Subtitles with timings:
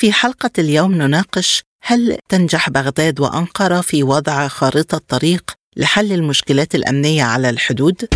[0.00, 7.24] في حلقة اليوم نناقش هل تنجح بغداد وأنقرة في وضع خارطة طريق لحل المشكلات الأمنية
[7.24, 8.08] على الحدود؟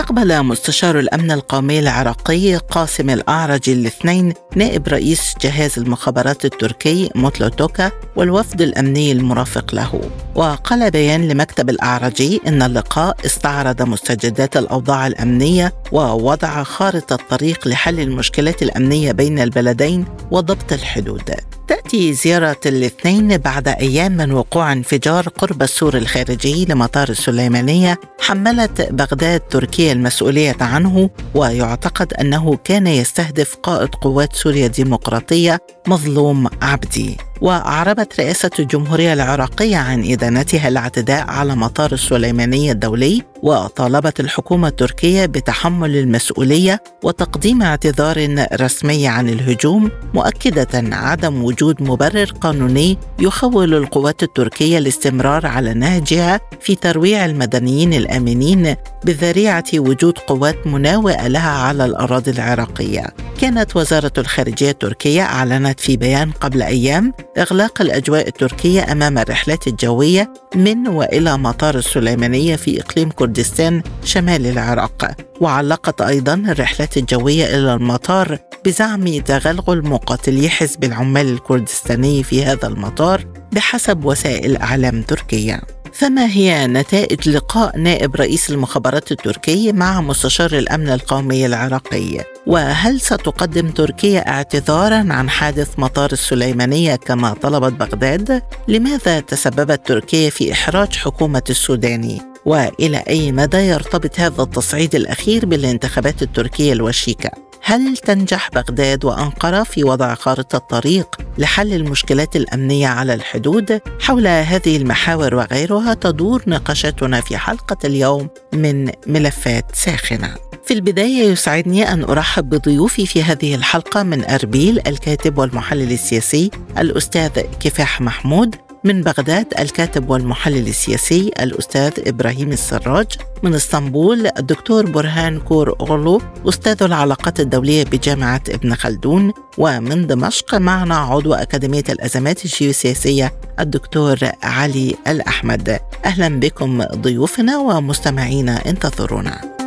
[0.00, 8.62] استقبل مستشار الأمن القومي العراقي قاسم الأعرج الاثنين نائب رئيس جهاز المخابرات التركي موتلوتوكا والوفد
[8.62, 10.00] الأمني المرافق له.
[10.34, 18.62] وقال بيان لمكتب الأعرجي إن اللقاء استعرض مستجدات الأوضاع الأمنية ووضع خارطة طريق لحل المشكلات
[18.62, 21.30] الأمنية بين البلدين وضبط الحدود.
[21.70, 29.40] تأتي زيارة الاثنين بعد أيام من وقوع انفجار قرب السور الخارجي لمطار السليمانية حملت بغداد
[29.40, 37.16] تركيا المسؤولية عنه ويعتقد أنه كان يستهدف قائد قوات سوريا الديمقراطية مظلوم عبدي.
[37.40, 45.96] وأعربت رئاسة الجمهورية العراقية عن إدانتها الاعتداء على مطار السليمانية الدولي وطالبت الحكومة التركية بتحمل
[45.96, 55.46] المسؤولية وتقديم اعتذار رسمي عن الهجوم مؤكدة عدم وجود مبرر قانوني يخول القوات التركية الاستمرار
[55.46, 63.06] على نهجها في ترويع المدنيين الآمنين بذريعة وجود قوات مناوئة لها على الأراضي العراقية.
[63.40, 70.32] كانت وزارة الخارجية التركية أعلنت في بيان قبل أيام إغلاق الأجواء التركية أمام الرحلات الجوية
[70.54, 75.10] من وإلى مطار السليمانية في إقليم كردستان شمال العراق.
[75.40, 83.24] وعلقت أيضا الرحلات الجوية إلى المطار بزعم تغلغل مقاتلي حزب العمال الكردستاني في هذا المطار
[83.52, 85.79] بحسب وسائل إعلام تركية.
[85.92, 93.70] فما هي نتائج لقاء نائب رئيس المخابرات التركي مع مستشار الأمن القومي العراقي؟ وهل ستقدم
[93.70, 101.42] تركيا اعتذارا عن حادث مطار السليمانية كما طلبت بغداد؟ لماذا تسببت تركيا في إحراج حكومة
[101.50, 109.62] السوداني وإلى أي مدى يرتبط هذا التصعيد الأخير بالانتخابات التركية الوشيكة؟ هل تنجح بغداد وأنقرة
[109.62, 117.20] في وضع خارطة طريق لحل المشكلات الأمنية على الحدود؟ حول هذه المحاور وغيرها تدور نقاشاتنا
[117.20, 120.34] في حلقة اليوم من ملفات ساخنة.
[120.64, 127.30] في البداية يسعدني أن أرحب بضيوفي في هذه الحلقة من أربيل الكاتب والمحلل السياسي الأستاذ
[127.60, 133.06] كفاح محمود من بغداد الكاتب والمحلل السياسي الأستاذ إبراهيم السراج
[133.42, 140.96] من إسطنبول الدكتور برهان كور أغلو أستاذ العلاقات الدولية بجامعة ابن خلدون ومن دمشق معنا
[140.96, 145.80] عضو أكاديمية الأزمات الجيوسياسية الدكتور علي الأحمد.
[146.04, 149.59] أهلا بكم ضيوفنا ومستمعينا انتظرونا.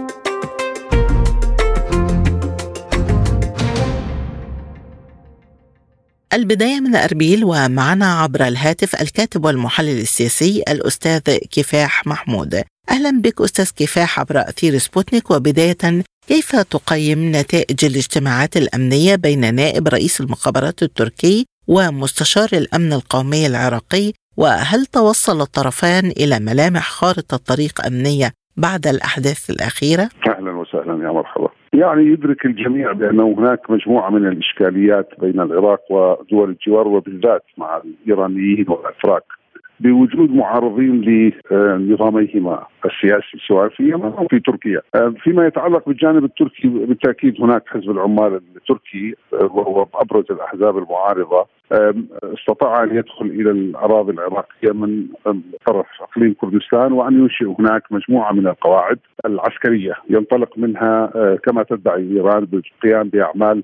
[6.34, 12.64] البداية من أربيل ومعنا عبر الهاتف الكاتب والمحلل السياسي الأستاذ كفاح محمود.
[12.90, 15.32] أهلا بك أستاذ كفاح عبر أثير سبوتنيك.
[15.32, 24.14] وبداية كيف تقيم نتائج الاجتماعات الأمنية بين نائب رئيس المخابرات التركي ومستشار الأمن القومي العراقي؟
[24.38, 31.43] وهل توصل الطرفان إلى ملامح خارطة طريق أمنية بعد الأحداث الأخيرة؟ أهلا وسهلا يا مرحبا.
[31.74, 38.66] يعني يدرك الجميع بأنه هناك مجموعة من الإشكاليات بين العراق ودول الجوار وبالذات مع الإيرانيين
[38.70, 39.24] والأتراك
[39.84, 41.02] بوجود معارضين
[41.52, 44.82] لنظاميهما السياسي سواء في اليمن أو في تركيا.
[45.24, 51.46] فيما يتعلق بالجانب التركي بالتأكيد هناك حزب العمال التركي وهو ابرز الأحزاب المعارضة
[52.24, 55.06] استطاع أن يدخل إلى الأراضي العراقيه من
[55.66, 61.12] طرف أقليم كردستان وأن ينشئ هناك مجموعة من القواعد العسكرية ينطلق منها
[61.44, 63.64] كما تدعي إيران بالقيام بأعمال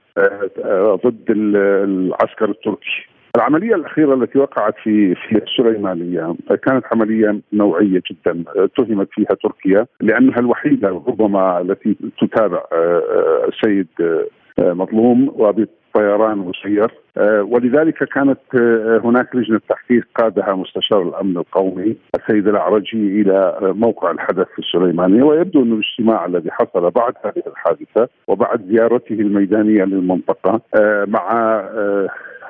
[1.05, 9.07] ضد العسكر التركي العملية الأخيرة التي وقعت في في السليمانيه كانت عملية نوعية جدا اتهمت
[9.11, 12.63] فيها تركيا لأنها الوحيدة ربما التي تتابع
[13.47, 13.87] السيد
[14.59, 16.91] مظلوم وبطيران مسير
[17.41, 18.39] ولذلك كانت
[19.05, 25.63] هناك لجنة تحقيق قادها مستشار الأمن القومي السيد الأعرجي إلى موقع الحدث في السليمانيه ويبدو
[25.63, 30.61] أن الاجتماع الذي حصل بعد هذه الحادثة وبعد زيارته الميدانية للمنطقة
[31.07, 31.61] مع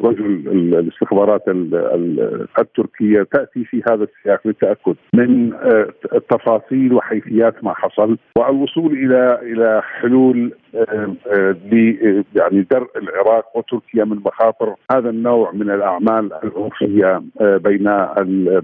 [0.01, 0.25] رجل
[0.79, 1.43] الاستخبارات
[2.59, 5.53] التركية تأتي في هذا السياق للتاكد من
[6.13, 10.53] التفاصيل وحيثيات ما حصل والوصول إلى إلى حلول
[11.71, 11.95] ل
[12.35, 18.05] يعني درء العراق وتركيا من مخاطر هذا النوع من الأعمال العنفيه بين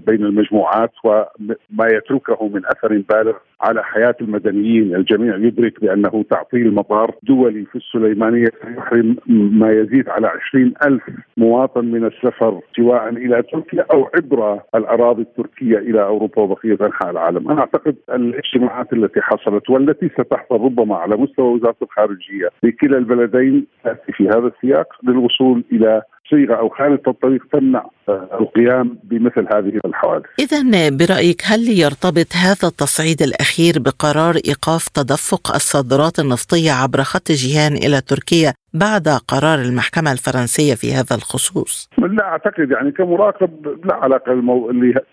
[0.06, 7.14] بين المجموعات وما يتركه من أثر بالغ على حياة المدنيين، الجميع يدرك بأنه تعطيل مطار
[7.22, 11.02] دولي في السليمانية سيحرم ما يزيد على 20 ألف
[11.36, 17.50] مواطن من السفر سواء إلى تركيا أو عبر الأراضي التركية إلى أوروبا وبقية أنحاء العالم،
[17.50, 24.12] أنا أعتقد الاجتماعات التي حصلت والتي ستحصل ربما على مستوى وزارة الخارجية لكلا البلدين تأتي
[24.12, 30.26] في هذا السياق للوصول إلى صيغة أو خارطه الطريق تمنع آه، القيام بمثل هذه الحوادث.
[30.38, 37.72] اذا برأيك هل يرتبط هذا التصعيد الأخير بقرار إيقاف تدفق الصادرات النفطية عبر خط جيهان
[37.72, 43.50] إلى تركيا بعد قرار المحكمة الفرنسية في هذا الخصوص؟ لا أعتقد يعني كمراقب
[43.84, 44.32] لا علاقة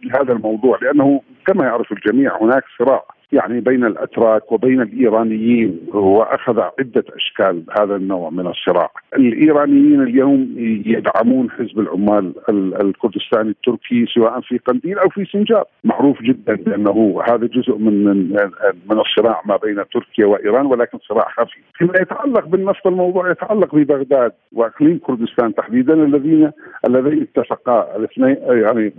[0.04, 7.04] لهذا الموضوع لأنه كما يعرف الجميع هناك صراع يعني بين الأتراك وبين الإيرانيين واخذ عدة
[7.16, 8.92] أشكال هذا النوع من الصراع.
[9.16, 10.54] الإيرانيين اليوم
[10.86, 12.34] يدعمون حزب العمال
[12.82, 18.04] الكردستاني التركي سواء في قنديل أو في سنجاب، معروف جدا بأنه هذا جزء من
[18.90, 21.60] من الصراع ما بين تركيا وإيران ولكن صراع خفي.
[21.74, 26.52] فيما يتعلق بالنفط الموضوع يتعلق ببغداد وأقليم كردستان تحديدا الذين
[26.88, 28.94] اللذين اتفقا الاثنين يعني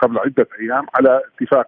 [0.00, 1.66] قبل عدة أيام على اتفاق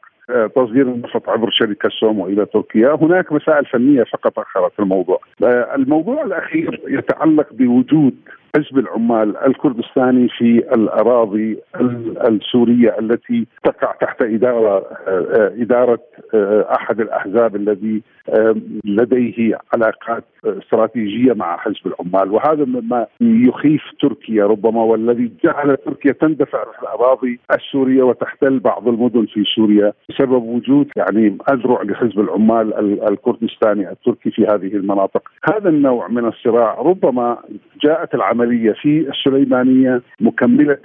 [0.57, 5.21] تصدير النفط عبر شركة سومو إلى تركيا، هناك مسائل فنية فقط اخرت الموضوع.
[5.43, 8.15] آه، الموضوع الأخير يتعلق بوجود
[8.57, 11.59] حزب العمال الكردستاني في الأراضي
[12.29, 16.01] السورية التي تقع تحت إدارة آه، إدارة
[16.35, 18.03] آه، أحد الأحزاب الذي
[18.85, 22.33] لديه علاقات استراتيجية مع حزب العمال.
[22.33, 29.27] وهذا مما يخيف تركيا ربما والذي جعل تركيا تندفع في الأراضي السورية وتحتل بعض المدن
[29.27, 32.75] في سوريا بسبب وجود يعني أذرع لحزب العمال
[33.09, 35.23] الكردستاني التركي في هذه المناطق.
[35.53, 37.39] هذا النوع من الصراع ربما
[37.83, 40.79] جاءت العملية في السليمانية مكملة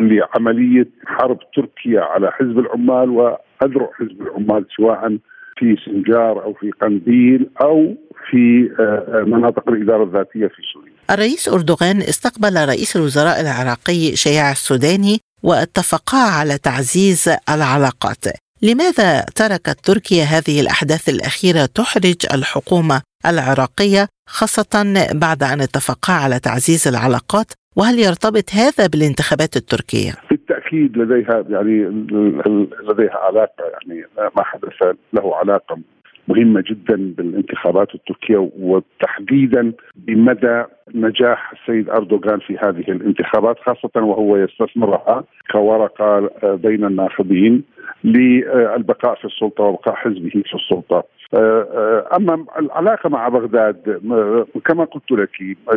[0.00, 5.18] لعملية حرب تركيا على حزب العمال وأذرع حزب العمال سواء
[5.58, 7.94] في سنجار أو في قنديل أو
[8.30, 10.92] في آه، آه، مناطق الإدارة الذاتية في سوريا.
[11.10, 18.24] الرئيس أردوغان استقبل رئيس الوزراء العراقي شياع السوداني واتفقا على تعزيز العلاقات.
[18.62, 24.84] لماذا تركت تركيا هذه الأحداث الأخيرة تحرج الحكومة العراقية خاصة
[25.14, 27.46] بعد أن اتفقا على تعزيز العلاقات
[27.76, 31.76] وهل يرتبط هذا بالانتخابات التركية؟ بالتاكيد لديها يعني
[32.88, 34.04] لديها علاقة يعني
[34.36, 35.78] ما حدث له علاقة
[36.28, 40.64] مهمة جدا بالانتخابات التركية وتحديدا بمدى
[40.94, 47.64] نجاح السيد أردوغان في هذه الانتخابات خاصة وهو يستثمرها كورقة بين الناخبين
[48.04, 51.04] للبقاء في السلطة وبقاء حزبه في السلطة.
[51.34, 54.00] أما العلاقة مع بغداد
[54.64, 55.30] كما قلت لك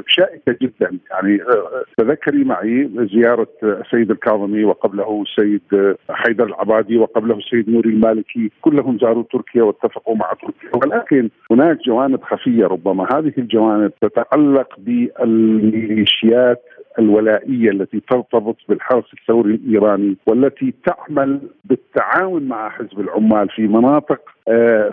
[0.07, 0.98] شائكة جدا.
[1.12, 8.51] يعني آه، تذكري معي زيارة السيد الكاظمي وقبله السيد حيدر العبادي وقبله السيد نوري المالكي.
[8.62, 10.69] كلهم زاروا تركيا واتفقوا مع تركيا.
[10.75, 13.07] ولكن هناك جوانب خفية ربما.
[13.13, 16.62] هذه الجوانب تتعلق بالميليشيات
[17.00, 24.40] الولائية التي ترتبط بالحرس الثوري الإيراني والتي تعمل بالتعاون مع حزب العمال في مناطق آه،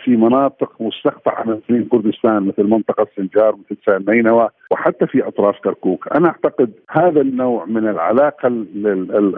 [0.05, 6.09] في مناطق مستقطعة من كردستان مثل منطقة سنجار مثل سان نينوى وحتى في أطراف كركوك،
[6.15, 8.49] أنا أعتقد هذا النوع من العلاقة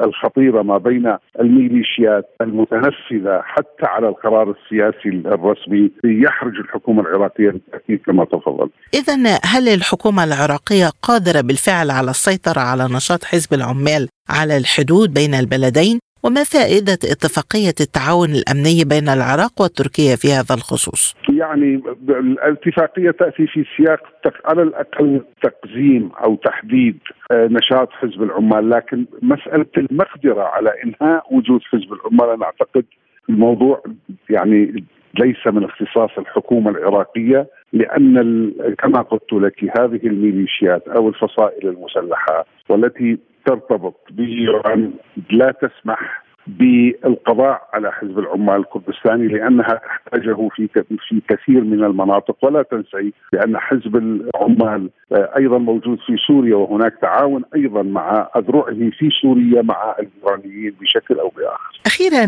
[0.04, 8.24] الخطيرة ما بين الميليشيات المتنفذة حتى على القرار السياسي الرسمي يحرج الحكومة العراقية بالتاكيد كما
[8.24, 8.70] تفضل.
[8.94, 9.14] اذا
[9.44, 15.98] هل الحكومة العراقية قادرة بالفعل على السيطرة على نشاط حزب العمال على الحدود بين البلدين
[16.24, 23.64] وما فائدة اتفاقية التعاون الأمني بين العراق وتركيا في هذا الخصوص؟ يعني الاتفاقية تأتي في
[23.76, 24.00] سياق
[24.44, 26.98] على الأقل تقزيم أو تحديد
[27.30, 32.84] آه، نشاط حزب العمال لكن مسألة المقدرة على إنهاء وجود حزب العمال أنا أعتقد
[33.28, 33.82] الموضوع
[34.30, 34.84] يعني
[35.14, 43.18] ليس من اختصاص الحكومة العراقية لأن كما قلت لك هذه الميليشيات أو الفصائل المسلحة والتي
[43.46, 44.92] ترتبط بإيران
[45.30, 50.68] لا تسمح بالقضاء على حزب العمال الكردستاني لأنها تحتاجه في
[51.08, 56.94] في كثير من المناطق ولا تنسي بان حزب العمال آه، أيضا موجود في سوريا وهناك
[57.02, 61.80] تعاون أيضا مع أذرعه في سوريا مع الإيرانيين بشكل أو بآخر.
[61.86, 62.26] أخيرا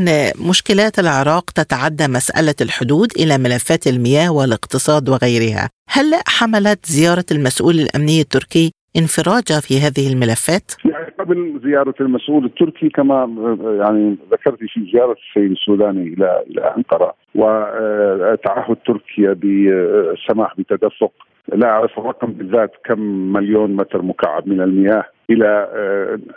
[0.51, 8.21] مشكلات العراق تتعدى مسألة الحدود إلى ملفات المياه والاقتصاد وغيرها، هل حملت زيارة المسؤول الأمني
[8.21, 13.19] التركي انفراجة في هذه الملفات؟ يعني قبل زيارة المسؤول التركي كما
[13.81, 21.13] يعني ذكرت في زيارة السيد السوداني إلى إلى أنقرة وتعهد تركيا بالسماح بتدفق
[21.55, 23.01] لا أعرف الرقم بالذات كم
[23.33, 25.69] مليون متر مكعب من المياه إلى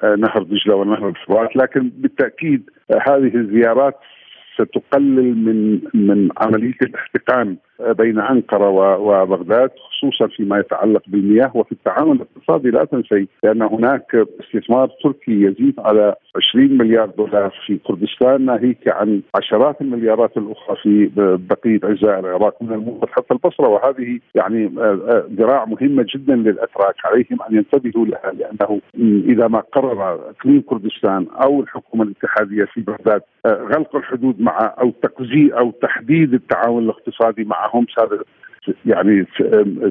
[0.03, 2.69] نهر دجلة ونهر الفرات لكن بالتأكيد
[3.07, 3.95] هذه الزيارات
[4.55, 9.69] ستقلل من من عملية الاحتقان بين أنقرة وبغداد
[10.05, 16.15] خصوصا فيما يتعلق بالمياه وفي التعاون الاقتصادي لا تنسي لأن هناك استثمار تركي يزيد على
[16.35, 21.09] 20 مليار دولار في كردستان ناهيك عن عشرات المليارات الأخرى في
[21.49, 23.67] بقية اجزاء العراق من الموت حتى البصرة.
[23.67, 24.71] وهذه يعني
[25.37, 26.95] ذراع مهمة جدا للأتراك.
[27.05, 28.81] عليهم أن ينتبهوا لها لأنه
[29.31, 35.59] إذا ما قرر إقليم كردستان أو الحكومة الاتحادية في بغداد غلق الحدود مع أو تقزيء
[35.59, 37.85] أو تحديد التعاون الاقتصادي معهم
[38.85, 39.25] يعني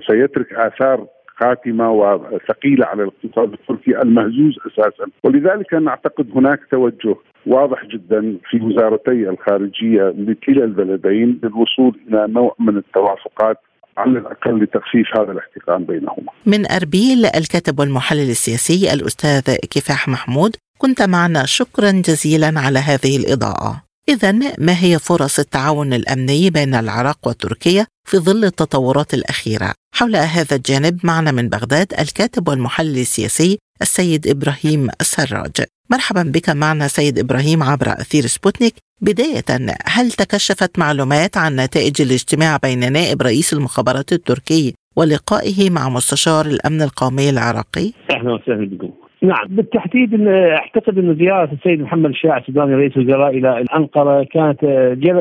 [0.07, 7.17] سيترك آثار خاتمة وثقيلة على الاقتصاد التركي المهزوز أساسا، ولذلك نعتقد هناك توجه
[7.47, 13.57] واضح جدا في وزارتي الخارجية لكلا البلدين للوصول إلى نوع من التوافقات
[13.97, 16.33] على الأقل لتخفيف هذا الاحتقان بينهما.
[16.47, 23.84] من أربيل الكاتب والمحلل السياسي الأستاذ كفاح محمود كنت معنا شكرا جزيلا على هذه الإضاءة.
[24.09, 30.57] إذا ما هي فرص التعاون الأمني بين العراق وتركيا في ظل التطورات الأخيرة؟ حول هذا
[30.57, 35.53] الجانب معنا من بغداد الكاتب والمحلل السياسي السيد إبراهيم السراج
[35.91, 42.57] مرحبا بك معنا سيد إبراهيم عبر أثير سبوتنيك بداية هل تكشفت معلومات عن نتائج الاجتماع
[42.57, 49.47] بين نائب رئيس المخابرات التركي ولقائه مع مستشار الأمن القومي العراقي؟ أهلا وسهلا بكم نعم
[49.49, 54.63] بالتحديد أعتقد إن زيارة السيد محمد الشاع السوداني رئيس الوزراء إلى أنقرة كانت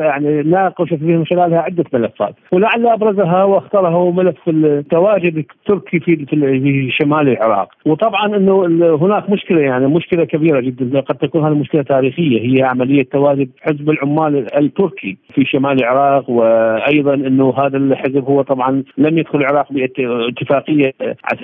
[0.02, 2.34] يعني ناقشت فيه من خلالها عدة ملفات.
[2.52, 7.68] ولعل أبرزها واختارها هو ملف التواجد التركي في في شمال العراق.
[7.86, 8.64] وطبعا إنه
[8.96, 13.90] هناك مشكلة يعني مشكلة كبيرة جدا قد تكون هذه مشكله تاريخية هي عملية تواجد حزب
[13.90, 16.30] العمال التركي في شمال العراق.
[16.30, 20.92] وأيضا إنه هذا الحزب هو طبعا لم يدخل العراق باتفاقية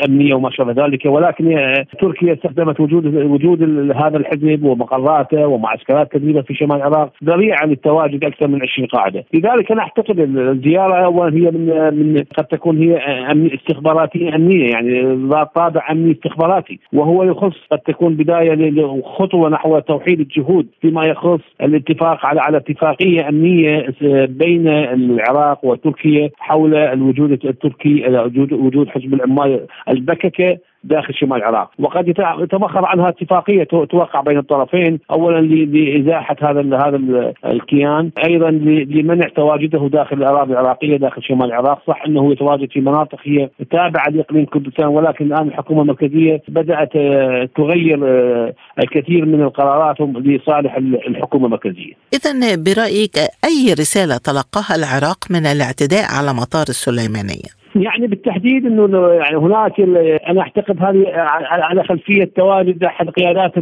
[0.08, 1.06] أمنية وما شابه ذلك.
[1.06, 3.62] ولكن تركيا استخدمت وجود وجود
[3.96, 9.72] هذا الحزب ومقراته ومعسكرات تدريبه في شمال العراق ذريعة للتواجد أكثر من 20 قاعدة، لذلك
[9.72, 12.96] أنا أعتقد الزيارة اولا هي من من قد تكون هي
[13.30, 16.78] أمني استخباراتية أمنية يعني ذات طابع أمني استخباراتي.
[16.92, 23.28] وهو يخص قد تكون بداية لخطوة نحو توحيد الجهود فيما يخص الاتفاق على على اتفاقية
[23.28, 23.86] أمنية
[24.26, 28.04] بين العراق وتركيا حول الوجود التركي
[28.52, 30.58] وجود حزب العمال البككة.
[30.84, 38.10] داخل شمال العراق وقد يتبخر عنها اتفاقية توقع بين الطرفين اولا لإزاحة هذا هذا الكيان
[38.24, 43.50] أيضا لمنع تواجده داخل الأراضي العراقية داخل شمال العراق صح أنه يتواجد في مناطق هي
[43.70, 50.76] تابعة لإقليم كردستان ولكن الآن الحكومة المركزية بدأت آه، تغير آه، الكثير من القرارات لصالح
[50.76, 51.92] الحكومة المركزية.
[52.12, 59.36] اذا برأيك أي رسالة تلقاها العراق من الاعتداء على مطار السليمانية؟ يعني بالتحديد إنه يعني
[59.36, 59.80] هناك
[60.28, 61.04] أنا أعتقد هذه
[61.50, 63.52] على خلفية تواجد احد قيادات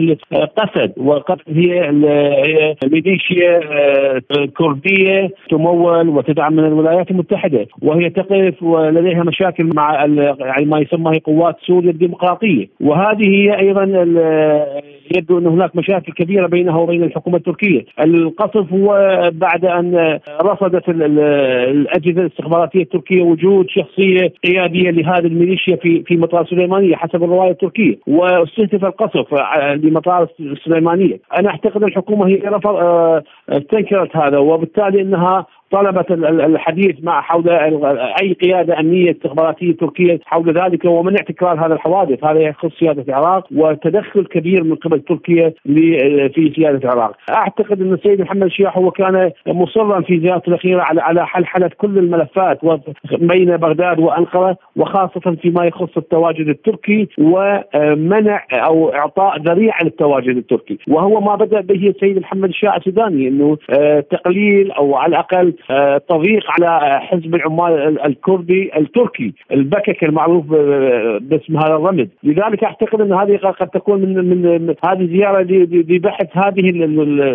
[0.57, 1.93] قسد وقسد هي
[2.85, 4.21] ميليشيا آه،
[4.57, 10.07] كردية تمول وتدعم من الولايات المتحدة وهي تقف ولديها مشاكل مع
[10.39, 13.85] يعني ما يسمى قوات سوريا الديمقراطية وهذه هي أيضا
[15.17, 18.91] يبدو أن هناك مشاكل كبيرة بينها وبين الحكومة التركية، القصف هو
[19.33, 26.97] بعد أن رصدت الأجهزة الاستخباراتية التركية وجود شخصية قياديه لهذه الميليشيا في في مطار سليمانية
[26.97, 29.35] حسب الرواية التركية، واستهدف القصف
[29.75, 37.49] لمطار السليمانيه، أنا أعتقد الحكومة هي آه، استنكرت هذا وبالتالي إنها طلبت الحديث مع حول
[38.23, 43.47] أي قيادة أمنية استخباراتية تركية حول ذلك ومنع تكرار هذا الحوادث، هذا يخص سيادة العراق
[43.57, 47.17] وتدخل كبير من قبل تركيا في سيادة العراق.
[47.31, 51.99] أعتقد أن السيد محمد الشياح هو كان مصرا في زيارته الأخيرة على على حلحلة كل
[51.99, 52.59] الملفات
[53.13, 61.21] بين بغداد وأنقرة وخاصة فيما يخص التواجد التركي ومنع أو إعطاء ذريعة للتواجد التركي، وهو
[61.21, 65.58] ما بدأ به السيد محمد الشاع السوداني إنه آه، تقليل أو على الأقل آه،
[66.09, 70.47] تضييق على حزب العمال الكردي التركي البكك المعروف
[71.21, 76.71] باسم هذا الرمز لذلك أعتقد أن هذه قد تكون من من هذه زيارة لبحث هذه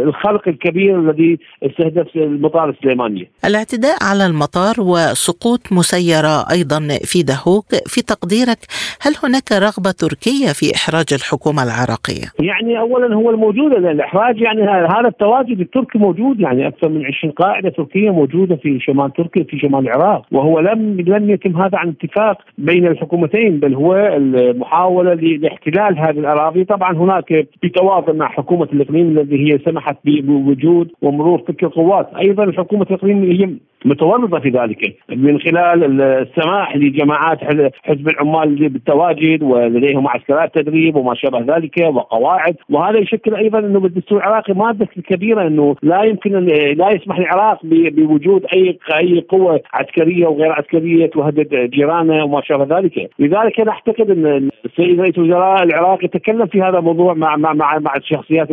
[0.04, 3.26] الخلق الكبير الذي استهدف المطار السليمانيه.
[3.46, 8.58] الاعتداء على المطار وسقوط مسيرة أيضا في دهوك في تقديرك
[9.02, 15.08] هل هناك رغبة تركية في إحراج الحكومة العراقية؟ يعني اولا هو الموجود الإحراج يعني هذا
[15.08, 19.80] التواجد التركي موجود يعني أكثر من 20 قاعدة تركية موجوده في شمال تركيا في شمال
[19.80, 20.26] العراق.
[20.32, 26.64] وهو لم لم يتم هذا عن اتفاق بين الحكومتين بل هو المحاولة لاحتلال هذه الأراضي.
[26.64, 32.10] طبعا هناك بتواطؤ مع حكومة الاقليم الذي هي سمحت بوجود ومرور تلك القوات.
[32.20, 33.50] أيضا حكومة الاقليم هي
[33.86, 37.40] متورطة في ذلك من خلال السماح لجماعات
[37.84, 42.56] حزب العمال بالتواجد ولديهم معسكرات تدريب وما شابه ذلك وقواعد.
[42.70, 46.32] وهذا يشكل أيضا أنه بالدستور العراقي مادة كبيرة أنه لا يمكن
[46.78, 47.60] لا يسمح للعراق
[48.06, 54.12] بوجود اي أي قوة عسكرية وغير عسكرية تهدد جيرانه وما شابه ذلك، لذلك أنا أعتقد
[54.12, 58.48] أن السيد رئيس الوزراء العراقي تكلم في هذا الموضوع مع مع مع, مع الشخصيات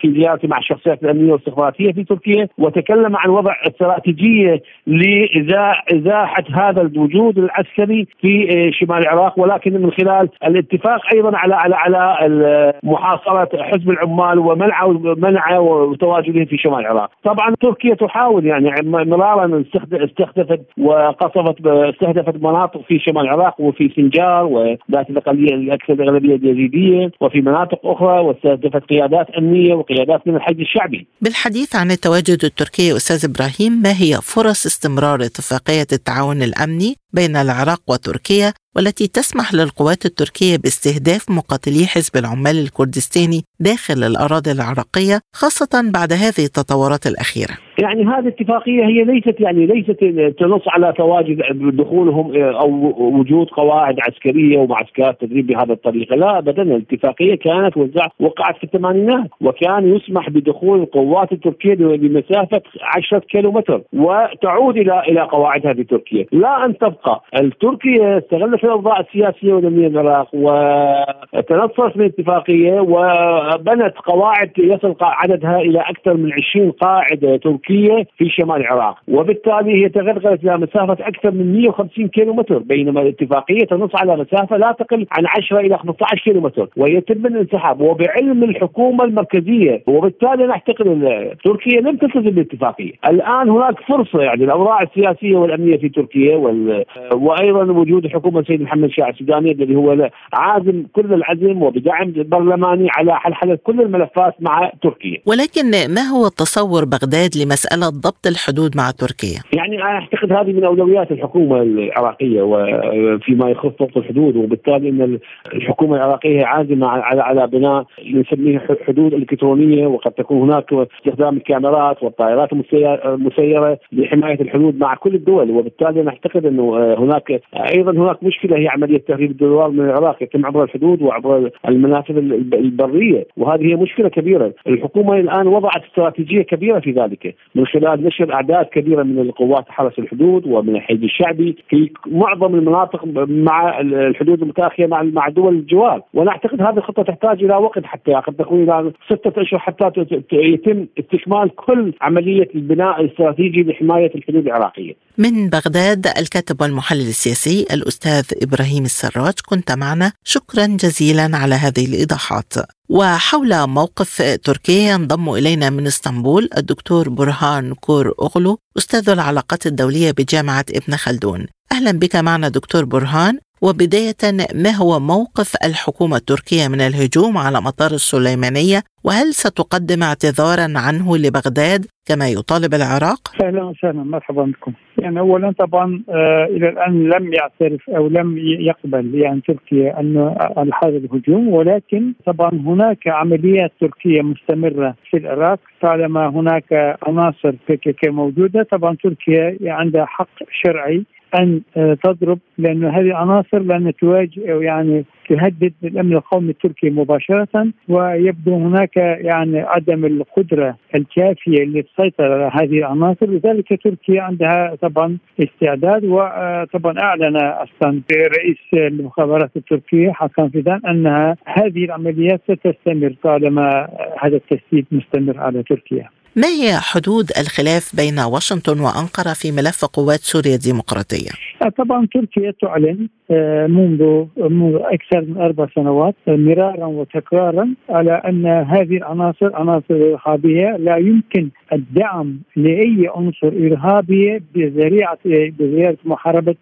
[0.00, 7.38] في زيارته مع الشخصيات الأمنية والاستخباراتية في تركيا وتكلم عن وضع استراتيجية لازاحه هذا الوجود
[7.38, 9.38] العسكري في شمال العراق.
[9.38, 16.56] ولكن من خلال الاتفاق أيضا على على على محاصرة حزب العمال ومنعه منعه وتواجده في
[16.56, 23.92] شمال العراق، طبعا تركيا تحاول يعني مرارا استهدفت وقصفت استهدفت مناطق في شمال العراق وفي
[23.96, 30.60] سنجار وذات الأقلية الأكثر الأغلبية اليزيدية وفي مناطق أخرى واستهدفت قيادات أمنية وقيادات من الحج
[30.60, 31.06] الشعبي.
[31.20, 37.80] بالحديث عن التواجد التركي أستاذ إبراهيم ما هي فرص استمرار اتفاقية التعاون الأمني بين العراق
[37.88, 46.12] وتركيا والتي تسمح للقوات التركية باستهداف مقاتلي حزب العمال الكردستاني داخل الأراضي العراقية خاصة بعد
[46.12, 47.54] هذه التطورات الأخيرة.
[47.78, 49.98] يعني هذه الاتفاقية هي ليست يعني ليست
[50.38, 51.38] تنص على تواجد
[51.76, 52.70] دخولهم أو
[53.18, 57.76] وجود قواعد عسكرية ومعسكرات تدريب بهذا الطريقة لا أبدا الاتفاقية كانت
[58.20, 62.62] وقعت في الثمانينات وكان يسمح بدخول القوات التركية بمسافة
[62.96, 67.22] 10 كيلو متر وتعود إلى إلى قواعدها في تركيا لا أن تبقى.
[67.40, 75.80] التركيا استغلت في الأوضاع السياسية والامنيه العراق وتنصص من الاتفاقيه وبنت قواعد يصل عددها إلى
[75.80, 78.98] أكثر من 20 قاعدة تركية في شمال العراق.
[79.08, 84.56] وبالتالي هي تغلغلت إلى مسافة أكثر من 150 كيلو متر بينما الاتفاقية تنص على مسافة
[84.56, 90.86] لا تقل عن 10 إلى 15 كيلو متر ويتم الانسحاب وبعلم الحكومة المركزية وبالتالي نعتقد
[90.86, 92.92] إن تركيا لم تلتزم بالاتفاقية.
[93.08, 96.84] الآن هناك فرصة يعني الأوضاع السياسية والأمنية في تركيا وال...
[97.12, 103.16] وأيضا وجود حكومة السيد محمد شاع السوداني الذي هو عازم كل العزم وبدعم برلماني على
[103.16, 105.18] حلحلة كل الملفات مع تركيا.
[105.26, 110.64] ولكن ما هو تصور بغداد لمسألة ضبط الحدود مع تركيا؟ يعني أنا أعتقد هذه من
[110.64, 115.18] أولويات الحكومة العراقية وفيما يخص ضبط الحدود وبالتالي إن
[115.54, 122.52] الحكومة العراقية عازمة على على بناء نسميه حدود إلكترونية وقد تكون هناك استخدام الكاميرات والطائرات
[122.52, 125.50] المسيرة لحماية الحدود مع كل الدول.
[125.50, 127.40] وبالتالي نعتقد إنه هناك
[127.74, 132.16] أيضا هناك مشكلة هي عملية تهريب الدولار من العراق يتم عبر الحدود وعبر المنافذ
[132.54, 138.34] البرية وهذه هي مشكلة كبيرة، الحكومة الآن وضعت استراتيجية كبيرة في ذلك من خلال نشر
[138.34, 144.86] أعداد كبيرة من القوات حرس الحدود ومن الحشد الشعبي في معظم المناطق مع الحدود المتأخية
[144.86, 148.92] مع مع دول الجوار، وأنا أعتقد هذه الخطة تحتاج إلى وقت حتى قد تكون إلى
[149.06, 149.90] ستة أشهر حتى
[150.32, 154.94] يتم استكمال كل عملية البناء الاستراتيجي لحماية الحدود العراقية.
[155.18, 162.54] من بغداد الكاتب والمحلل السياسي الأستاذ إبراهيم السراج كنت معنا شكرا جزيلا على هذه الإيضاحات.
[162.88, 170.64] وحول موقف تركيا ينضم إلينا من إسطنبول الدكتور برهان كور أغلو أستاذ العلاقات الدولية بجامعة
[170.70, 171.46] ابن خلدون.
[171.72, 174.22] أهلا بك معنا دكتور برهان وبداية
[174.64, 181.86] ما هو موقف الحكومة التركية من الهجوم على مطار السليمانية وهل ستقدم اعتذارا عنه لبغداد
[182.08, 184.72] كما يطالب العراق؟ أهلا وسهلا مرحبا بكم.
[184.98, 190.36] يعني اولا طبعا آه إلى الآن لم يعترف أو لم يقبل يعني تركيا انه
[190.84, 198.62] هذا الهجوم ولكن طبعا هناك عمليات تركية مستمرة في العراق طالما هناك عناصر بي موجودة
[198.62, 200.28] طبعا تركيا عندها حق
[200.62, 201.04] شرعي
[201.38, 208.54] أن آه، تضرب لأنه هذه العناصر لأن تواجه يعني تهدد الأمن القومي التركي مباشرة ويبدو
[208.54, 217.00] هناك يعني عدم القدرة الكافية للسيطرة على هذه العناصر لذلك تركيا عندها طبعا استعداد وطبعا
[217.02, 223.88] أعلن أصلا رئيس المخابرات التركية حكام فيدان أنها هذه العمليات ستستمر طالما
[224.20, 226.08] هذا التسديد مستمر على تركيا.
[226.36, 231.30] ما هي حدود الخلاف بين واشنطن وأنقرة في ملف قوات سوريا الديمقراطية؟
[231.78, 238.46] طبعا تركيا تعلن آه، منذ منذ أكثر من أربع سنوات آه، مرارا وتكرارا على أن
[238.46, 246.56] هذه العناصر عناصر ارهابيه لا يمكن الدعم لأي عنصر إرهابي بذريعه بذريعة محاربة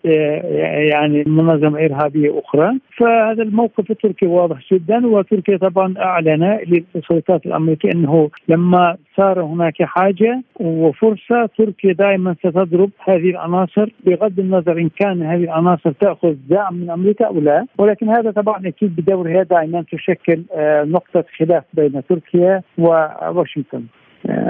[0.92, 2.78] يعني منظمة إرهابية أخرى.
[2.96, 10.42] فهذا الموقف التركي واضح جدا وتركيا طبعا أعلن للسلطات الأمريكية أنه لما صار هناك حاجة
[10.60, 16.90] وفرصة تركيا دائما ستضرب هذه العناصر بغض النظر إن كان هذه العناصر تأخذ دعم من
[16.90, 17.66] أمريكا أو لا.
[17.78, 23.82] ولكن هذا طبعا أكيد بدورها دائما تشكل آه، نقطة خلاف بين تركيا وواشنطن.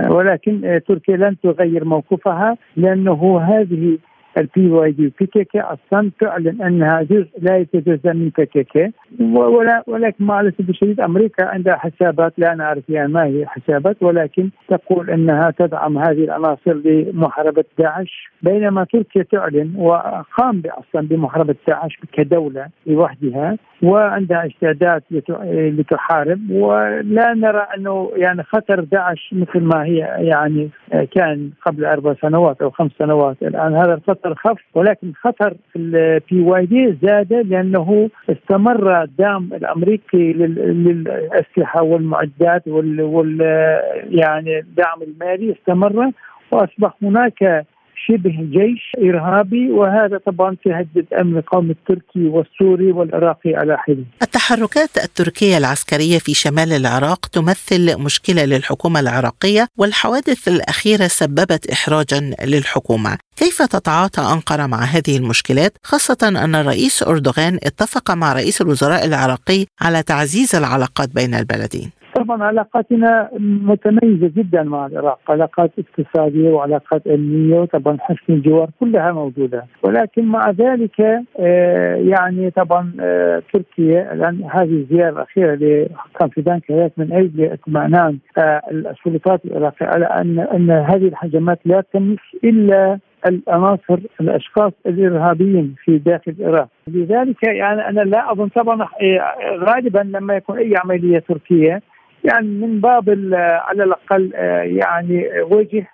[0.08, 3.98] ولكن تركيا لن تغير موقفها لأنه هذه
[4.38, 8.92] ال PYD و PKK أصلا تعلن انها جزء لا يتجزأ من PKK
[9.34, 14.50] ولا ولكن مع الاسف الشديد أمريكا عندها حسابات لا نعرف يعني ما هي حسابات ولكن
[14.68, 18.30] تقول أنها تدعم هذه العناصر لمحاربة داعش.
[18.42, 25.02] بينما تركيا تعلن وقام أصلا بمحاربة داعش كدولة لوحدها وعندها استعداد
[25.50, 26.50] لتحارب.
[26.50, 32.70] ولا نرى أنه يعني خطر داعش مثل ما هي يعني كان قبل أربع سنوات أو
[32.70, 33.74] خمس سنوات الآن.
[33.74, 43.00] هذا الخطر خف ولكن خطر ال PYD زاد لأنه استمر الدعم الأمريكي للأسلحة والمعدات وال,
[43.02, 43.40] وال
[44.10, 46.10] يعني الدعم المالي استمر
[46.52, 47.66] وأصبح هناك
[48.06, 54.04] شبه جيش إرهابي وهذا طبعا تهدد أمن القومي التركي والسوري والعراقي على حدة.
[54.22, 63.18] التحركات التركية العسكرية في شمال العراق تمثل مشكلة للحكومة العراقية والحوادث الأخيرة سببت احراجا للحكومة.
[63.36, 69.66] كيف تتعاطى أنقرة مع هذه المشكلات خاصة أن الرئيس أردوغان اتفق مع رئيس الوزراء العراقي
[69.80, 71.90] على تعزيز العلاقات بين البلدين.
[72.16, 79.66] طبعا علاقاتنا متميزة جدا مع العراق، علاقات اقتصادية وعلاقات امنيه وطبعا حسن الجوار كلها موجودة،
[79.82, 81.00] ولكن مع ذلك
[81.40, 88.18] آه، يعني طبعا آه، تركيا الآن هذه الزيارة الأخيرة لحكام في بنك من أجل اطمئنان
[88.38, 95.98] آه، السلطات العراقية على أن أن هذه الهجمات لا تمس إلا العناصر الأشخاص الإرهابيين في
[95.98, 98.88] داخل العراق، لذلك يعني أنا لا أظن طبعا
[99.56, 101.82] غالبا لما يكون أي عملية تركية
[102.24, 103.08] يعني من باب
[103.68, 105.86] على الأقل آه، يعني وجه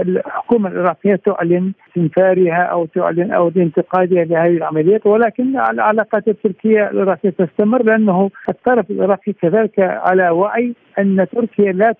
[0.00, 7.82] الحكومة العراقية تعلن استنفارها أو تعلن أو انتقادها لهذه العمليات ولكن العلاقات التركية العراقية تستمر
[7.82, 11.94] لأنه الطرف العراقي كذلك على وعي أن تركيا لا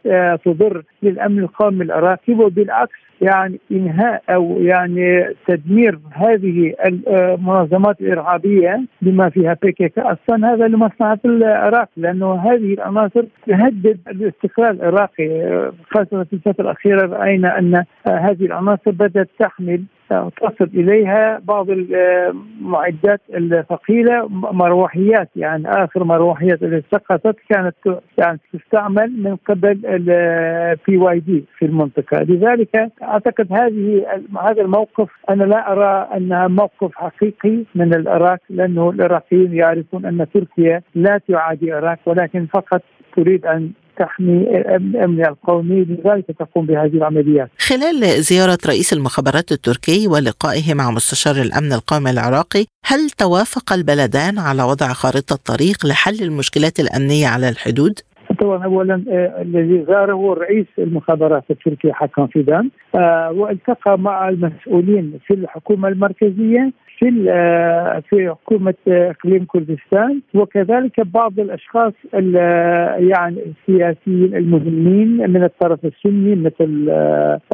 [0.45, 9.57] تضر للأمن القومي العراقي وبالعكس يعني إنهاء أو يعني تدمير هذه المنظمات الإرهابية بما فيها
[9.63, 15.29] بيكيكا أصلا هذا لمصلحة العراق لأنه هذه العناصر تهدد الاستقرار العراقي
[15.91, 24.29] خاصة في الفترة الأخيرة راينا أن هذه العناصر بدأت تحمل تصل إليها بعض المعدات الثقيلة
[24.31, 27.75] مروحيات يعني آخر مروحيات اللي سقطت كانت
[28.19, 32.23] يعني تستعمل من قبل ال PYD في المنطقة.
[32.23, 34.07] لذلك أعتقد هذه
[34.43, 40.83] هذا الموقف أنا لا أرى أنها موقف حقيقي من العراق لأنه العراقيين يعرفون أن تركيا
[40.95, 42.83] لا تعادي العراق ولكن فقط
[43.17, 44.39] تريد أن تحمي
[44.77, 47.51] الأمن القومي لذلك تقوم بهذه العمليات.
[47.59, 54.63] خلال زيارة رئيس المخابرات التركي ولقائه مع مستشار الأمن القومي العراقي، هل توافق البلدان على
[54.63, 57.99] وضع خارطة طريق لحل المشكلات الأمنية على الحدود؟
[58.41, 65.35] طبعا اولا آه، الذي زاره رئيس المخابرات التركي حكم فيدان آه، والتقى مع المسؤولين في
[65.35, 70.21] الحكومة المركزية في آه، في حكومة إقليم كردستان.
[70.35, 71.93] وكذلك بعض الأشخاص
[73.13, 76.91] يعني السياسيين المهمين من الطرف السني مثل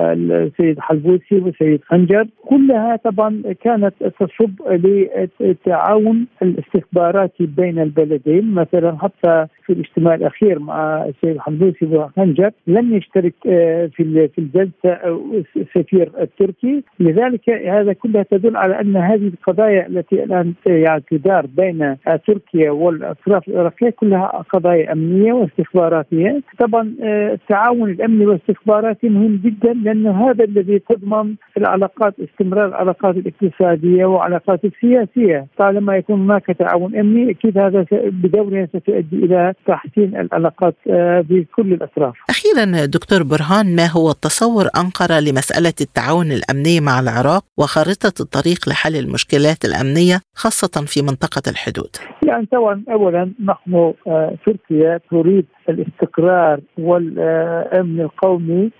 [0.01, 2.27] السيد حلبوسي والسيد خنجر.
[2.47, 8.55] كلها طبعا كانت تصب للتعاون الاستخباراتي بين البلدين.
[8.55, 15.19] مثلا حتى في الاجتماع الأخير مع السيد حمدوسي وخنجر لم يشترك آه، في في الجلسة
[15.57, 16.83] السفير التركي.
[17.01, 23.49] لذلك هذا كلها تدل على أن هذه القضايا التي الآن يعني تدار بين تركيا والأطراف
[23.49, 26.43] العراقيه كلها قضايا أمنية واستخباراتية.
[26.59, 34.05] طبعا آه، التعاون الأمني والاستخباراتي مهم جدا لأنه هذا الذي تضمن العلاقات استمرار العلاقات الاقتصادية
[34.05, 41.25] والعلاقات السياسيه طالما يكون هناك تعاون أمني أكيد هذا بدوره ستؤدي إلى تحسين العلاقات آه،
[41.29, 42.15] بكل الأطراف.
[42.31, 48.97] أخيرا دكتور برهان ما هو تصور أنقرة لمسألة التعاون الأمني مع العراق وخارطة الطريق لحل
[49.19, 58.01] المشكلات الأمنية خاصة في منطقة الحدود؟ يعني طبعا اولا نحن آه، تركيا تريد الاستقرار والأمن
[58.01, 58.71] القومي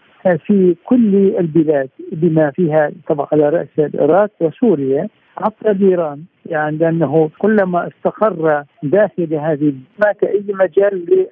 [0.47, 5.09] في كل البلاد بما فيها طبعا على رأس العراق وسوريا
[5.45, 11.27] حتى إيران يعني لأنه كلما استقر داخل هذه هناك أي مجال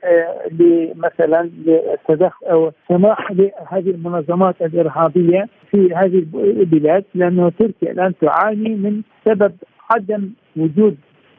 [0.51, 9.03] لمثلا للتدخل أو سماح لهذه المنظمات الإرهابية في هذه البلاد لأنه تركيا الآن تعاني من
[9.25, 9.53] سبب
[9.91, 10.97] عدم وجود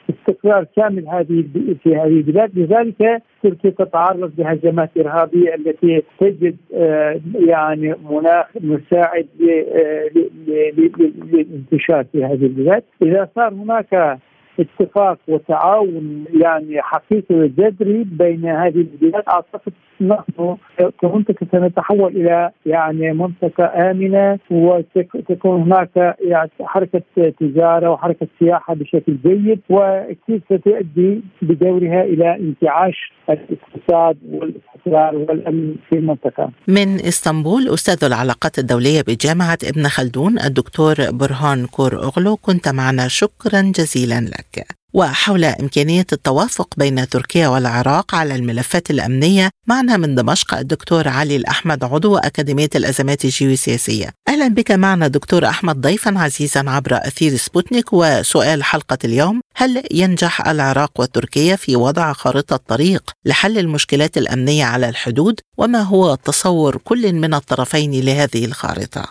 [0.10, 1.43] استقرار كامل هذه
[1.84, 2.60] في هذه البلاد.
[2.60, 9.28] لذلك تركيا تتعرض لهجمات إرهابية التي تجد آه، يعني مناخ مساعد
[9.76, 10.10] آه،
[10.48, 12.84] للانتشار في هذه البلاد.
[13.02, 14.20] إذا صار هناك
[14.60, 20.57] اتفاق وتعاون يعني حقيقي وجذري بين هذه البلاد أعتقد نحن
[21.01, 27.01] كمنطقة سنتحول إلى يعني منطقة آمنة وتكون هناك يعني حركة
[27.39, 36.51] تجارة وحركة سياحة بشكل جيد وأكيد ستؤدي بدورها إلى انتعاش الاقتصاد والاستقرار والأمن في المنطقة.
[36.67, 43.62] من إسطنبول أستاذ العلاقات الدولية بجامعة ابن خلدون الدكتور برهان كور أغلو كنت معنا شكرا
[43.62, 44.77] جزيلا لك.
[44.93, 51.84] وحول إمكانية التوافق بين تركيا والعراق على الملفات الأمنية معنا من دمشق الدكتور علي الأحمد
[51.84, 54.06] عضو أكاديمية الأزمات الجيوسياسية.
[54.30, 57.93] أهلا بك معنا دكتور أحمد ضيفا عزيزا عبر أثير سبوتنيك.
[57.93, 64.89] وسؤال حلقة اليوم هل ينجح العراق وتركيا في وضع خارطة طريق لحل المشكلات الأمنية على
[64.89, 69.04] الحدود؟ وما هو تصور كل من الطرفين لهذه الخارطة؟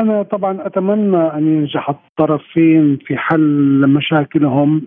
[0.00, 4.82] أنا طبعا أتمنى أن ينجح الطرفين في حل مشاكلهم.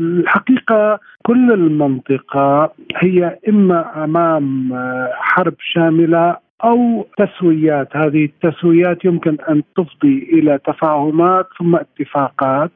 [0.00, 4.70] الحقيقة كل المنطقة هي إما أمام
[5.12, 7.96] حرب شاملة أو تسويات.
[7.96, 12.70] هذه التسويات يمكن أن تفضي إلى تفاهمات ثم اتفاقات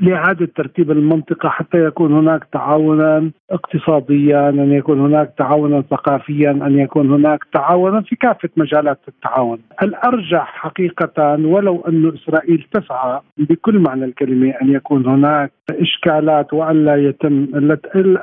[0.00, 7.10] لإعادة ترتيب المنطقة حتى يكون هناك تعاونا اقتصاديا أن يكون هناك تعاونا ثقافيا أن يكون
[7.10, 9.58] هناك تعاونا في كافة مجالات التعاون.
[9.82, 17.48] الأرجح حقيقه ولو أن إسرائيل تسعى بكل معنى الكلمة أن يكون هناك إشكالات والا يتم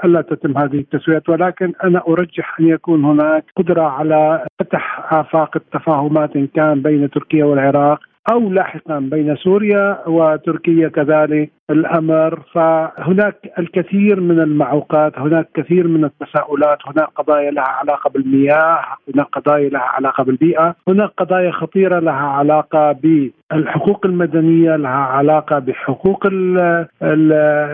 [0.06, 6.36] ألا تتم هذه التسويات ولكن أنا أرجح أن يكون هناك قدرة على فتح آفاق التفاهمات
[6.36, 12.40] إن كان بين تركيا والعراق أو لاحقا بين سوريا وتركيا كذلك الأمر.
[12.54, 18.80] فهناك الكثير من المعوقات هناك كثير من التساؤلات هناك قضايا لها علاقة بالمياه
[19.14, 26.28] هناك قضايا لها علاقة بالبيئة هناك قضايا خطيرة لها علاقة بالحقوق المدنية لها علاقة بحقوق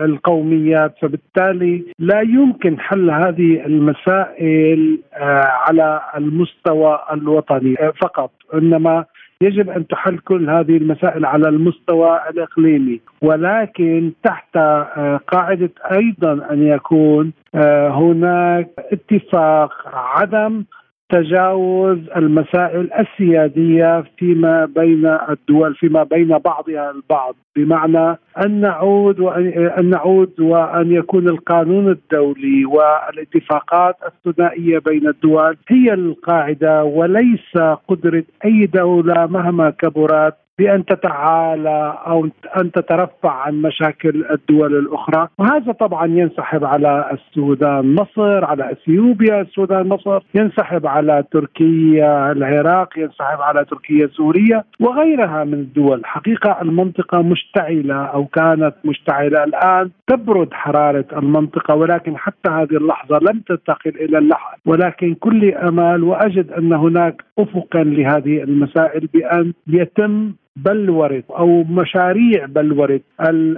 [0.04, 0.94] القوميات.
[1.02, 8.30] فبالتالي لا يمكن حل هذه المسائل آه، على المستوى الوطني فقط.
[8.54, 9.04] إنما
[9.42, 16.62] يجب أن تحل كل هذه المسائل على المستوى الإقليمي ولكن تحت آه، قاعدة أيضا أن
[16.66, 20.64] يكون آه، هناك اتفاق عدم
[21.10, 27.34] تجاوز المسائل السيادية فيما بين الدول فيما بين بعضها البعض.
[27.56, 36.84] بمعنى أن نعود وان نعود وأن يكون القانون الدولي والاتفاقات الثنائية بين الدول هي القاعدة
[36.84, 42.28] وليس قدرة أي دولة مهما كبرت بأن تتعالى أو
[42.60, 49.88] أن تترفع عن مشاكل الدول الأخرى، وهذا طبعا ينسحب على السودان مصر، على إثيوبيا السودان
[49.88, 58.04] مصر، ينسحب على تركيا العراق، ينسحب على تركيا سوريا وغيرها من الدول، حقيقة المنطقة مشتعلة
[58.04, 59.90] أو كانت مشتعلة الآن.
[60.06, 66.52] تبرد حرارة المنطقة ولكن حتى هذه اللحظة لم تنتقل إلى اللحظه ولكن كل أمال وأجد
[66.52, 70.32] أن هناك افقا لهذه المسائل بأن يتم
[70.64, 73.00] بلورة أو مشاريع بلورة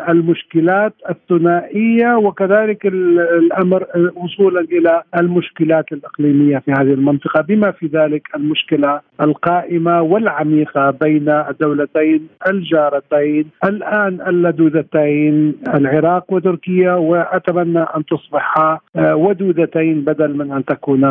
[0.08, 3.86] المشكلات الثنائية وكذلك الأمر
[4.16, 12.28] وصولا إلى المشكلات الإقليمية في هذه المنطقة بما في ذلك المشكلة القائمة والعميقة بين الدولتين
[12.46, 21.10] الجارتين الآن اللدودتين العراق وتركيا وأتمنى أن تصبحا ودودتين بدل من أن تكونا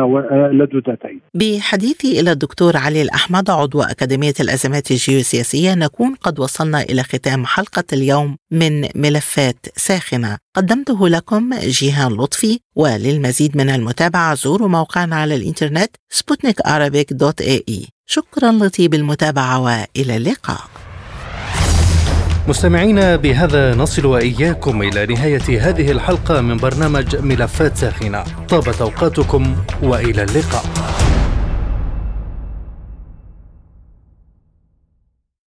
[0.52, 1.20] لدودتين.
[1.34, 7.84] بحديثي إلى الدكتور علي الأحمد عضو أكاديمية الأزمات الجيوسياسية نكون قد وصلنا إلى ختام حلقة
[7.92, 10.38] اليوم من ملفات ساخنة.
[10.56, 17.88] قدمته لكم جيهان لطفي وللمزيد من المتابعة زوروا موقعنا على الإنترنت سبوتنيك dot AE.
[18.06, 20.60] شكرا لطيب المتابعة وإلى اللقاء.
[22.48, 28.24] مستمعينا بهذا نصل وإياكم إلى نهاية هذه الحلقة من برنامج ملفات ساخنة.
[28.48, 30.64] طابت أوقاتكم وإلى اللقاء.